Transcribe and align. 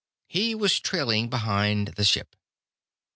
He 0.25 0.55
was 0.55 0.79
trailing 0.79 1.29
behind 1.29 1.89
the 1.89 2.03
ship. 2.03 2.35